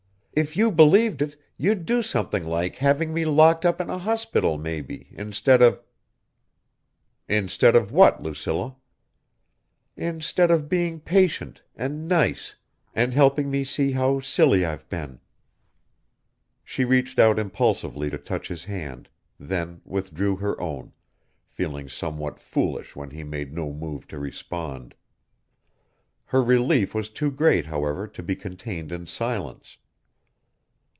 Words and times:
If 0.33 0.55
you 0.55 0.71
believed 0.71 1.21
it, 1.21 1.37
you'd 1.57 1.85
do 1.85 2.01
something 2.01 2.45
like 2.45 2.77
having 2.77 3.13
me 3.13 3.25
locked 3.25 3.65
up 3.65 3.81
in 3.81 3.89
a 3.89 3.97
hospital, 3.97 4.57
maybe, 4.57 5.09
instead 5.11 5.61
of...." 5.61 5.81
"Instead 7.27 7.75
of 7.75 7.91
what, 7.91 8.23
Lucilla?" 8.23 8.77
"Instead 9.97 10.49
of 10.49 10.69
being 10.69 11.01
patient, 11.01 11.63
and 11.75 12.07
nice, 12.07 12.55
and 12.95 13.13
helping 13.13 13.51
me 13.51 13.65
see 13.65 13.91
how 13.91 14.21
silly 14.21 14.63
I've 14.63 14.87
been." 14.87 15.19
She 16.63 16.85
reached 16.85 17.19
out 17.19 17.37
impulsively 17.37 18.09
to 18.09 18.17
touch 18.17 18.47
his 18.47 18.63
hand, 18.63 19.09
then 19.37 19.81
withdrew 19.83 20.37
her 20.37 20.59
own, 20.61 20.93
feeling 21.45 21.89
somewhat 21.89 22.39
foolish 22.39 22.95
when 22.95 23.09
he 23.09 23.25
made 23.25 23.51
no 23.53 23.73
move 23.73 24.07
to 24.07 24.17
respond. 24.17 24.95
Her 26.27 26.41
relief 26.41 26.95
was 26.95 27.09
too 27.09 27.31
great, 27.31 27.65
however, 27.65 28.07
to 28.07 28.23
be 28.23 28.37
contained 28.37 28.93
in 28.93 29.07
silence. 29.07 29.75